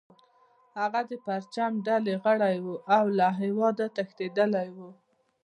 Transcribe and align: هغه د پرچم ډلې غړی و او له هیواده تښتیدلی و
هغه 0.79 1.01
د 1.09 1.11
پرچم 1.25 1.71
ډلې 1.87 2.13
غړی 2.23 2.55
و 2.65 2.67
او 2.97 3.05
له 3.19 3.27
هیواده 3.41 3.85
تښتیدلی 3.95 4.67
و 4.77 4.79